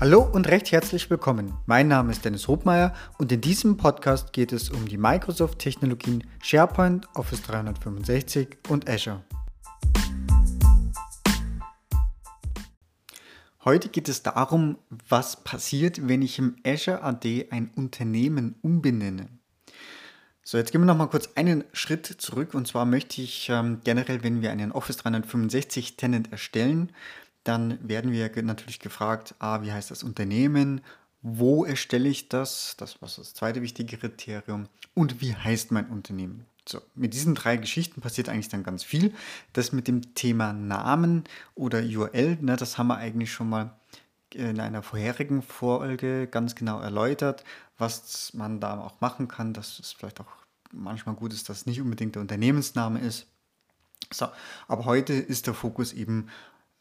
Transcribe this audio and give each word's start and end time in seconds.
Hallo 0.00 0.22
und 0.22 0.48
recht 0.48 0.72
herzlich 0.72 1.10
willkommen. 1.10 1.52
Mein 1.66 1.86
Name 1.88 2.10
ist 2.10 2.24
Dennis 2.24 2.48
Hobmeier 2.48 2.94
und 3.18 3.30
in 3.32 3.42
diesem 3.42 3.76
Podcast 3.76 4.32
geht 4.32 4.50
es 4.50 4.70
um 4.70 4.88
die 4.88 4.96
Microsoft-Technologien 4.96 6.24
SharePoint, 6.42 7.06
Office 7.14 7.42
365 7.42 8.56
und 8.70 8.88
Azure. 8.88 9.22
Heute 13.62 13.90
geht 13.90 14.08
es 14.08 14.22
darum, 14.22 14.78
was 15.10 15.44
passiert, 15.44 16.08
wenn 16.08 16.22
ich 16.22 16.38
im 16.38 16.56
Azure 16.64 17.02
AD 17.02 17.48
ein 17.50 17.70
Unternehmen 17.76 18.54
umbenenne. 18.62 19.28
So, 20.42 20.56
jetzt 20.56 20.72
gehen 20.72 20.80
wir 20.80 20.86
noch 20.86 20.96
mal 20.96 21.08
kurz 21.08 21.28
einen 21.34 21.62
Schritt 21.74 22.06
zurück 22.06 22.54
und 22.54 22.66
zwar 22.66 22.86
möchte 22.86 23.20
ich 23.20 23.50
ähm, 23.50 23.82
generell, 23.84 24.24
wenn 24.24 24.40
wir 24.40 24.50
einen 24.50 24.72
Office 24.72 24.96
365 24.96 25.98
Tenant 25.98 26.32
erstellen, 26.32 26.90
dann 27.44 27.78
werden 27.88 28.12
wir 28.12 28.30
natürlich 28.42 28.80
gefragt, 28.80 29.34
ah, 29.38 29.62
wie 29.62 29.72
heißt 29.72 29.90
das 29.90 30.02
Unternehmen, 30.02 30.82
wo 31.22 31.64
erstelle 31.64 32.08
ich 32.08 32.28
das, 32.28 32.74
das 32.78 33.00
war 33.02 33.08
das 33.14 33.34
zweite 33.34 33.62
wichtige 33.62 33.96
Kriterium, 33.98 34.68
und 34.94 35.20
wie 35.20 35.34
heißt 35.34 35.70
mein 35.70 35.88
Unternehmen. 35.88 36.46
So, 36.68 36.80
mit 36.94 37.14
diesen 37.14 37.34
drei 37.34 37.56
Geschichten 37.56 38.00
passiert 38.00 38.28
eigentlich 38.28 38.48
dann 38.48 38.62
ganz 38.62 38.84
viel. 38.84 39.14
Das 39.52 39.72
mit 39.72 39.88
dem 39.88 40.14
Thema 40.14 40.52
Namen 40.52 41.24
oder 41.54 41.80
URL, 41.80 42.38
ne, 42.40 42.56
das 42.56 42.78
haben 42.78 42.88
wir 42.88 42.96
eigentlich 42.96 43.32
schon 43.32 43.48
mal 43.48 43.76
in 44.32 44.60
einer 44.60 44.82
vorherigen 44.82 45.42
Folge 45.42 46.28
ganz 46.28 46.54
genau 46.54 46.80
erläutert, 46.80 47.44
was 47.78 48.32
man 48.34 48.60
da 48.60 48.78
auch 48.78 49.00
machen 49.00 49.26
kann, 49.26 49.52
dass 49.52 49.78
es 49.80 49.92
vielleicht 49.92 50.20
auch 50.20 50.28
manchmal 50.72 51.16
gut 51.16 51.32
ist, 51.32 51.48
dass 51.48 51.58
es 51.58 51.66
nicht 51.66 51.80
unbedingt 51.80 52.14
der 52.14 52.22
Unternehmensname 52.22 53.00
ist. 53.00 53.26
So, 54.12 54.28
aber 54.68 54.84
heute 54.84 55.12
ist 55.12 55.46
der 55.46 55.54
Fokus 55.54 55.92
eben 55.92 56.28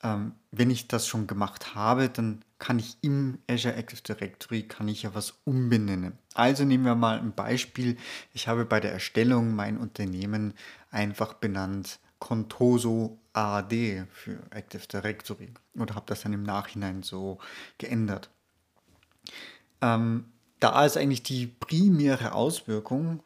ähm, 0.03 0.33
wenn 0.51 0.69
ich 0.69 0.87
das 0.87 1.07
schon 1.07 1.27
gemacht 1.27 1.75
habe, 1.75 2.09
dann 2.09 2.43
kann 2.57 2.79
ich 2.79 2.97
im 3.01 3.39
Azure 3.49 3.75
Active 3.75 4.01
Directory 4.01 4.63
kann 4.63 4.87
ich 4.87 5.03
ja 5.03 5.15
was 5.15 5.35
umbenennen. 5.45 6.17
Also 6.33 6.65
nehmen 6.65 6.85
wir 6.85 6.95
mal 6.95 7.19
ein 7.19 7.33
Beispiel. 7.33 7.97
Ich 8.33 8.47
habe 8.47 8.65
bei 8.65 8.79
der 8.79 8.91
Erstellung 8.91 9.55
mein 9.55 9.77
Unternehmen 9.77 10.53
einfach 10.91 11.33
benannt 11.33 11.99
Contoso 12.19 13.17
AD 13.33 14.05
für 14.11 14.39
Active 14.51 14.87
Directory 14.87 15.53
oder 15.75 15.95
habe 15.95 16.05
das 16.07 16.21
dann 16.21 16.33
im 16.33 16.43
Nachhinein 16.43 17.03
so 17.03 17.39
geändert. 17.77 18.29
Ähm, 19.81 20.25
da 20.59 20.85
ist 20.85 20.97
eigentlich 20.97 21.23
die 21.23 21.47
primäre 21.47 22.33
Auswirkung 22.33 23.23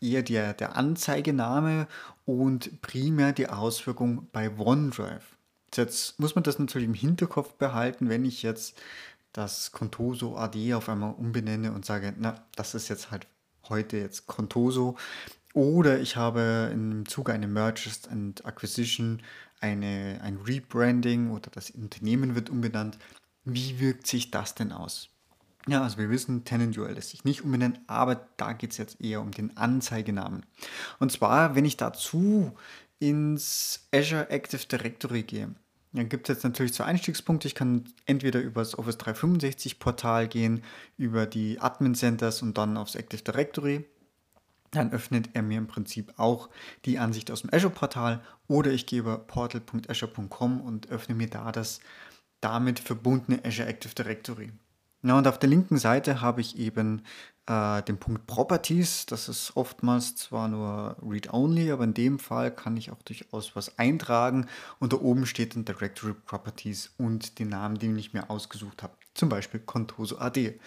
eher 0.00 0.22
der, 0.22 0.54
der 0.54 0.76
Anzeigename 0.76 1.86
und 2.24 2.80
primär 2.80 3.32
die 3.32 3.48
Auswirkung 3.48 4.28
bei 4.32 4.50
OneDrive. 4.50 5.35
Jetzt 5.76 6.18
muss 6.18 6.34
man 6.34 6.44
das 6.44 6.58
natürlich 6.58 6.88
im 6.88 6.94
Hinterkopf 6.94 7.54
behalten, 7.54 8.08
wenn 8.08 8.24
ich 8.24 8.42
jetzt 8.42 8.80
das 9.32 9.72
Contoso 9.72 10.36
AD 10.36 10.74
auf 10.74 10.88
einmal 10.88 11.14
umbenenne 11.14 11.72
und 11.72 11.84
sage, 11.84 12.14
na, 12.18 12.42
das 12.54 12.74
ist 12.74 12.88
jetzt 12.88 13.10
halt 13.10 13.26
heute 13.68 13.98
jetzt 13.98 14.26
Contoso. 14.26 14.96
Oder 15.52 16.00
ich 16.00 16.16
habe 16.16 16.70
im 16.72 17.06
Zuge 17.06 17.32
einer 17.32 17.46
Mergers 17.46 18.08
and 18.10 18.44
Acquisition 18.44 19.22
eine, 19.60 20.20
ein 20.22 20.36
Rebranding 20.36 21.30
oder 21.30 21.50
das 21.50 21.70
Unternehmen 21.70 22.34
wird 22.34 22.50
umbenannt. 22.50 22.98
Wie 23.44 23.80
wirkt 23.80 24.06
sich 24.06 24.30
das 24.30 24.54
denn 24.54 24.72
aus? 24.72 25.08
Ja, 25.68 25.82
also 25.82 25.98
wir 25.98 26.10
wissen, 26.10 26.44
Tenant 26.44 26.78
URL 26.78 26.94
lässt 26.94 27.10
sich 27.10 27.24
nicht 27.24 27.42
umbenennen, 27.42 27.78
aber 27.88 28.28
da 28.36 28.52
geht 28.52 28.70
es 28.72 28.76
jetzt 28.76 29.00
eher 29.00 29.20
um 29.20 29.32
den 29.32 29.56
Anzeigenamen. 29.56 30.46
Und 31.00 31.10
zwar, 31.10 31.54
wenn 31.56 31.64
ich 31.64 31.76
dazu 31.76 32.56
ins 32.98 33.88
Azure 33.92 34.30
Active 34.30 34.64
Directory 34.66 35.22
gehe, 35.22 35.54
dann 35.96 36.08
gibt 36.08 36.28
es 36.28 36.36
jetzt 36.36 36.44
natürlich 36.44 36.74
zwei 36.74 36.84
Einstiegspunkte. 36.84 37.48
Ich 37.48 37.54
kann 37.54 37.84
entweder 38.04 38.40
über 38.40 38.60
das 38.60 38.78
Office 38.78 38.98
365 38.98 39.78
Portal 39.78 40.28
gehen, 40.28 40.62
über 40.96 41.26
die 41.26 41.60
Admin 41.60 41.94
Centers 41.94 42.42
und 42.42 42.58
dann 42.58 42.76
aufs 42.76 42.94
Active 42.94 43.22
Directory. 43.22 43.84
Dann 44.72 44.92
öffnet 44.92 45.30
er 45.32 45.42
mir 45.42 45.58
im 45.58 45.68
Prinzip 45.68 46.12
auch 46.18 46.50
die 46.84 46.98
Ansicht 46.98 47.30
aus 47.30 47.42
dem 47.42 47.52
Azure 47.52 47.72
Portal 47.72 48.22
oder 48.48 48.72
ich 48.72 48.86
gehe 48.86 48.98
über 49.00 49.18
portal.azure.com 49.18 50.60
und 50.60 50.90
öffne 50.90 51.14
mir 51.14 51.28
da 51.28 51.50
das 51.52 51.80
damit 52.40 52.78
verbundene 52.78 53.44
Azure 53.44 53.68
Active 53.68 53.94
Directory. 53.94 54.52
Ja, 55.02 55.16
und 55.16 55.26
auf 55.26 55.38
der 55.38 55.48
linken 55.48 55.78
Seite 55.78 56.20
habe 56.20 56.40
ich 56.40 56.58
eben 56.58 57.02
äh, 57.46 57.82
den 57.82 57.98
Punkt 57.98 58.26
Properties. 58.26 59.06
Das 59.06 59.28
ist 59.28 59.52
oftmals 59.56 60.16
zwar 60.16 60.48
nur 60.48 60.96
Read-Only, 61.02 61.70
aber 61.70 61.84
in 61.84 61.94
dem 61.94 62.18
Fall 62.18 62.54
kann 62.54 62.76
ich 62.76 62.90
auch 62.90 63.02
durchaus 63.02 63.54
was 63.54 63.78
eintragen. 63.78 64.46
Und 64.78 64.92
da 64.92 64.98
oben 64.98 65.26
steht 65.26 65.54
dann 65.54 65.64
Directory 65.64 66.14
Properties 66.14 66.92
und 66.98 67.38
den 67.38 67.48
Namen, 67.48 67.78
den 67.78 67.96
ich 67.98 68.12
mir 68.12 68.30
ausgesucht 68.30 68.82
habe. 68.82 68.94
Zum 69.14 69.28
Beispiel 69.28 69.60
Contoso 69.60 70.18
AD. 70.18 70.58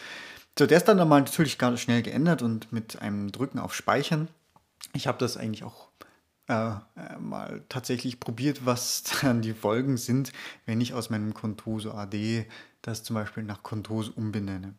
So, 0.58 0.66
der 0.66 0.78
ist 0.78 0.88
dann 0.88 0.98
mal 0.98 1.22
natürlich 1.22 1.58
ganz 1.58 1.80
schnell 1.80 2.02
geändert 2.02 2.42
und 2.42 2.72
mit 2.72 3.02
einem 3.02 3.32
Drücken 3.32 3.60
auf 3.60 3.74
Speichern. 3.74 4.28
Ich 4.94 5.08
habe 5.08 5.18
das 5.18 5.38
eigentlich 5.38 5.64
auch 5.64 5.90
äh, 6.48 6.72
äh 6.72 7.18
mal 7.20 7.64
tatsächlich 7.70 8.20
probiert, 8.20 8.66
was 8.66 9.04
dann 9.22 9.42
die 9.42 9.54
Folgen 9.54 9.98
sind, 9.98 10.34
wenn 10.66 10.82
ich 10.82 10.94
aus 10.94 11.10
meinem 11.10 11.34
Contoso 11.34 11.92
AD 11.92 12.46
das 12.82 13.04
zum 13.04 13.14
Beispiel 13.14 13.44
nach 13.44 13.64
Contoso 13.64 14.12
umbenenne. 14.16 14.74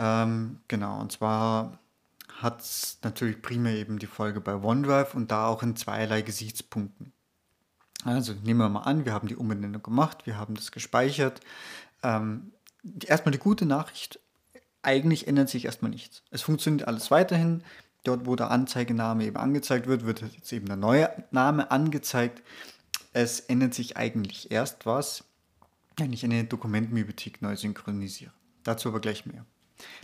Ähm, 0.00 0.60
genau, 0.66 0.98
und 0.98 1.12
zwar 1.12 1.78
hat 2.38 2.62
es 2.62 2.98
natürlich 3.02 3.42
primär 3.42 3.74
eben 3.74 3.98
die 3.98 4.06
Folge 4.06 4.40
bei 4.40 4.54
OneDrive 4.54 5.14
und 5.14 5.30
da 5.30 5.46
auch 5.46 5.62
in 5.62 5.76
zweierlei 5.76 6.22
Gesichtspunkten. 6.22 7.12
Also 8.04 8.32
nehmen 8.32 8.60
wir 8.60 8.70
mal 8.70 8.80
an, 8.80 9.04
wir 9.04 9.12
haben 9.12 9.28
die 9.28 9.36
Umbenennung 9.36 9.82
gemacht, 9.82 10.24
wir 10.24 10.38
haben 10.38 10.54
das 10.54 10.72
gespeichert. 10.72 11.40
Ähm, 12.02 12.52
erstmal 13.04 13.32
die 13.32 13.38
gute 13.38 13.66
Nachricht, 13.66 14.18
eigentlich 14.80 15.28
ändert 15.28 15.50
sich 15.50 15.66
erstmal 15.66 15.90
nichts. 15.90 16.22
Es 16.30 16.40
funktioniert 16.40 16.88
alles 16.88 17.10
weiterhin. 17.10 17.62
Dort, 18.04 18.24
wo 18.24 18.34
der 18.36 18.50
Anzeigename 18.50 19.26
eben 19.26 19.36
angezeigt 19.36 19.86
wird, 19.86 20.06
wird 20.06 20.22
jetzt 20.22 20.50
eben 20.54 20.64
der 20.64 20.76
neue 20.76 21.10
Name 21.30 21.70
angezeigt. 21.70 22.42
Es 23.12 23.40
ändert 23.40 23.74
sich 23.74 23.98
eigentlich 23.98 24.50
erst 24.50 24.86
was, 24.86 25.24
wenn 25.98 26.14
ich 26.14 26.24
eine 26.24 26.44
Dokumentenbibliothek 26.44 27.42
neu 27.42 27.54
synchronisiere. 27.56 28.32
Dazu 28.64 28.88
aber 28.88 29.00
gleich 29.00 29.26
mehr. 29.26 29.44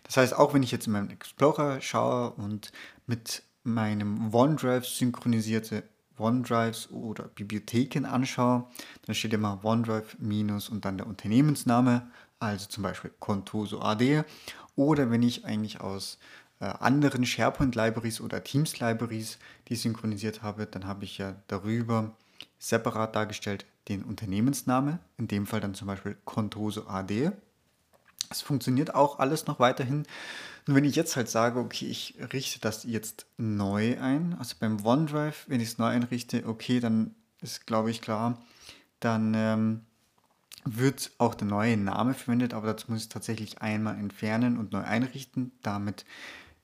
Das 0.05 0.17
heißt, 0.17 0.35
auch 0.35 0.55
wenn 0.55 0.63
ich 0.63 0.73
jetzt 0.73 0.87
in 0.87 0.93
meinem 0.93 1.11
Explorer 1.11 1.81
schaue 1.81 2.31
und 2.31 2.73
mit 3.07 3.43
meinem 3.63 4.33
OneDrive 4.33 4.87
synchronisierte 4.87 5.83
OneDrives 6.19 6.91
oder 6.91 7.25
Bibliotheken 7.25 8.07
anschaue, 8.07 8.67
dann 9.05 9.15
steht 9.15 9.33
immer 9.33 9.61
OneDrive 9.63 10.17
minus 10.19 10.69
und 10.69 10.85
dann 10.85 10.99
der 10.99 11.07
Unternehmensname, 11.07 12.11
also 12.39 12.67
zum 12.69 12.83
Beispiel 12.83 13.13
Contoso 13.19 13.81
AD. 13.81 14.25
Oder 14.77 15.11
wenn 15.11 15.23
ich 15.23 15.45
eigentlich 15.45 15.81
aus 15.81 16.19
äh, 16.61 16.67
anderen 16.67 17.25
SharePoint-Libraries 17.25 18.21
oder 18.21 18.43
Teams-Libraries 18.43 19.39
die 19.69 19.77
synchronisiert 19.77 20.43
habe, 20.43 20.67
dann 20.67 20.87
habe 20.87 21.05
ich 21.05 21.19
ja 21.19 21.37
darüber 21.49 22.15
separat 22.59 23.15
dargestellt 23.15 23.67
den 23.89 24.03
Unternehmensname, 24.03 24.99
in 25.17 25.29
dem 25.29 25.47
Fall 25.47 25.61
dann 25.61 25.75
zum 25.75 25.87
Beispiel 25.87 26.17
Contoso 26.25 26.87
AD 26.89 27.33
es 28.31 28.43
funktioniert 28.43 28.95
auch 28.95 29.19
alles 29.19 29.47
noch 29.47 29.59
weiterhin. 29.59 30.07
Nur 30.67 30.77
wenn 30.77 30.85
ich 30.85 30.97
jetzt 30.97 31.17
halt 31.17 31.29
sage, 31.29 31.61
okay, 31.61 31.87
ich 31.87 32.17
richte 32.33 32.61
das 32.61 32.85
jetzt 32.85 33.27
neu 33.37 34.01
ein, 34.01 34.35
also 34.39 34.57
beim 34.59 34.85
OneDrive, 34.85 35.45
wenn 35.49 35.61
ich 35.61 35.69
es 35.69 35.79
neu 35.79 35.87
einrichte, 35.87 36.47
okay, 36.47 36.81
dann 36.81 37.15
ist, 37.41 37.67
glaube 37.67 37.91
ich, 37.91 38.03
klar, 38.03 38.43
dann 38.99 39.35
ähm, 39.35 39.81
wird 40.65 41.13
auch 41.19 41.35
der 41.35 41.47
neue 41.47 41.77
Name 41.77 42.15
verwendet, 42.15 42.53
aber 42.53 42.69
dazu 42.69 42.91
muss 42.91 43.03
ich 43.03 43.09
tatsächlich 43.09 43.63
einmal 43.63 43.97
entfernen 43.97 44.59
und 44.59 44.73
neu 44.73 44.83
einrichten. 44.83 45.53
Damit 45.63 46.05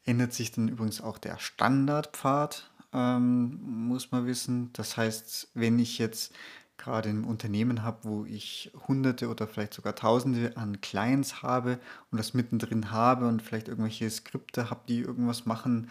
ändert 0.05 0.33
sich 0.33 0.51
dann 0.51 0.69
übrigens 0.69 1.01
auch 1.01 1.19
der 1.19 1.39
Standardpfad, 1.39 2.71
ähm, 2.93 3.61
muss 3.63 4.11
man 4.11 4.27
wissen. 4.27 4.71
Das 4.73 4.97
heißt, 4.97 5.51
wenn 5.55 5.79
ich 5.79 5.99
jetzt 5.99 6.35
gerade 6.79 7.11
im 7.11 7.25
Unternehmen 7.25 7.83
habe, 7.83 7.99
wo 8.03 8.25
ich 8.25 8.73
hunderte 8.89 9.29
oder 9.29 9.47
vielleicht 9.47 9.75
sogar 9.75 9.95
tausende 9.95 10.57
an 10.57 10.81
Clients 10.81 11.43
habe 11.43 11.79
und 12.11 12.19
das 12.19 12.35
mittendrin 12.35 12.91
habe 12.91 13.29
und 13.29 13.43
vielleicht 13.43 13.69
irgendwelche 13.69 14.11
Skripte 14.11 14.71
habe, 14.71 14.83
die 14.89 15.01
irgendwas 15.01 15.47
machen, 15.47 15.89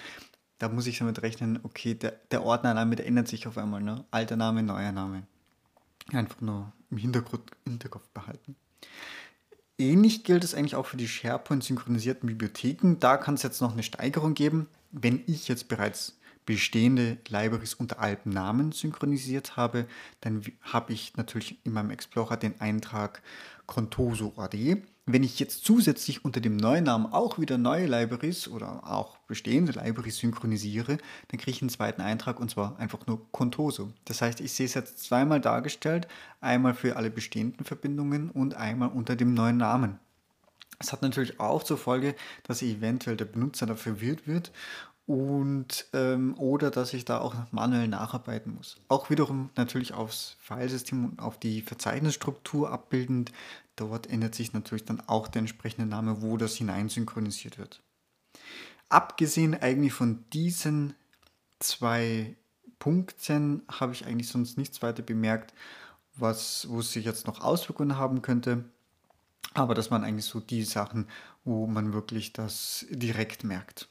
da 0.61 0.69
muss 0.69 0.85
ich 0.85 0.99
damit 0.99 1.21
rechnen, 1.23 1.59
okay, 1.63 1.95
der, 1.95 2.11
der 2.29 2.43
Ordnername, 2.43 2.95
der 2.95 3.07
ändert 3.07 3.27
sich 3.27 3.47
auf 3.47 3.57
einmal, 3.57 3.81
ne? 3.81 4.05
Alter 4.11 4.35
Name, 4.35 4.61
neuer 4.61 4.91
Name. 4.91 5.23
Einfach 6.11 6.39
nur 6.41 6.71
im 6.91 6.97
Hintergrund, 6.97 7.49
Hinterkopf 7.65 8.07
behalten. 8.09 8.55
Ähnlich 9.79 10.23
gilt 10.23 10.43
es 10.43 10.53
eigentlich 10.53 10.75
auch 10.75 10.85
für 10.85 10.97
die 10.97 11.07
SharePoint-synchronisierten 11.07 12.27
Bibliotheken. 12.27 12.97
Da 12.99 13.17
kann 13.17 13.33
es 13.33 13.41
jetzt 13.41 13.61
noch 13.61 13.73
eine 13.73 13.81
Steigerung 13.81 14.35
geben. 14.35 14.67
Wenn 14.91 15.23
ich 15.25 15.47
jetzt 15.47 15.67
bereits 15.67 16.19
bestehende 16.45 17.17
Libraries 17.27 17.73
unter 17.73 17.99
Alpennamen 17.99 18.71
synchronisiert 18.71 19.57
habe, 19.57 19.85
dann 20.21 20.43
habe 20.61 20.93
ich 20.93 21.15
natürlich 21.17 21.59
in 21.63 21.73
meinem 21.73 21.91
Explorer 21.91 22.37
den 22.37 22.59
Eintrag 22.59 23.21
Contoso 23.67 24.33
AD. 24.35 24.83
wenn 25.05 25.23
ich 25.23 25.39
jetzt 25.39 25.65
zusätzlich 25.65 26.23
unter 26.25 26.41
dem 26.41 26.57
neuen 26.57 26.83
Namen 26.83 27.05
auch 27.05 27.39
wieder 27.39 27.57
neue 27.57 27.85
Libraries 27.85 28.47
oder 28.47 28.87
auch 28.89 29.17
bestehende 29.27 29.71
Libraries 29.71 30.17
synchronisiere, 30.17 30.97
dann 31.29 31.39
kriege 31.39 31.51
ich 31.51 31.61
einen 31.61 31.69
zweiten 31.69 32.01
Eintrag 32.01 32.39
und 32.39 32.51
zwar 32.51 32.77
einfach 32.79 33.07
nur 33.07 33.31
Contoso. 33.31 33.91
Das 34.05 34.21
heißt, 34.21 34.41
ich 34.41 34.53
sehe 34.53 34.65
es 34.65 34.73
jetzt 34.73 34.99
zweimal 34.99 35.41
dargestellt, 35.41 36.07
einmal 36.39 36.73
für 36.73 36.97
alle 36.97 37.09
bestehenden 37.09 37.65
Verbindungen 37.65 38.29
und 38.29 38.55
einmal 38.55 38.89
unter 38.89 39.15
dem 39.15 39.33
neuen 39.33 39.57
Namen. 39.57 39.99
Es 40.81 40.91
hat 40.91 41.03
natürlich 41.03 41.39
auch 41.39 41.63
zur 41.63 41.77
Folge, 41.77 42.15
dass 42.43 42.61
eventuell 42.61 43.15
der 43.15 43.25
Benutzer 43.25 43.67
da 43.67 43.75
verwirrt 43.75 44.27
wird 44.27 44.51
und 45.05 45.87
ähm, 45.93 46.37
oder 46.37 46.71
dass 46.71 46.93
ich 46.93 47.05
da 47.05 47.19
auch 47.19 47.35
manuell 47.51 47.87
nacharbeiten 47.87 48.55
muss. 48.55 48.77
Auch 48.87 49.09
wiederum 49.09 49.49
natürlich 49.55 49.93
aufs 49.93 50.37
Filesystem 50.39 51.05
und 51.05 51.19
auf 51.19 51.39
die 51.39 51.61
Verzeichnisstruktur 51.61 52.71
abbildend. 52.71 53.31
Dort 53.75 54.07
ändert 54.07 54.35
sich 54.35 54.53
natürlich 54.53 54.85
dann 54.85 55.01
auch 55.07 55.27
der 55.27 55.39
entsprechende 55.39 55.87
Name, 55.87 56.21
wo 56.21 56.37
das 56.37 56.55
hineinsynchronisiert 56.55 57.57
wird. 57.57 57.81
Abgesehen 58.89 59.55
eigentlich 59.55 59.93
von 59.93 60.25
diesen 60.33 60.93
zwei 61.59 62.35
Punkten 62.79 63.63
habe 63.69 63.93
ich 63.93 64.05
eigentlich 64.05 64.27
sonst 64.27 64.57
nichts 64.57 64.81
weiter 64.81 65.03
bemerkt, 65.03 65.53
was, 66.15 66.67
wo 66.69 66.79
es 66.79 66.91
sich 66.91 67.05
jetzt 67.05 67.27
noch 67.27 67.41
Auswirkungen 67.41 67.97
haben 67.97 68.21
könnte. 68.21 68.65
Aber 69.53 69.75
das 69.75 69.91
waren 69.91 70.03
eigentlich 70.03 70.25
so 70.25 70.39
die 70.39 70.63
Sachen, 70.63 71.07
wo 71.43 71.67
man 71.67 71.93
wirklich 71.93 72.33
das 72.33 72.85
direkt 72.89 73.43
merkt. 73.43 73.90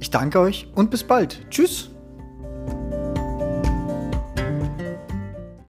Ich 0.00 0.10
danke 0.10 0.40
euch 0.40 0.66
und 0.74 0.90
bis 0.90 1.04
bald. 1.04 1.46
Tschüss. 1.50 1.90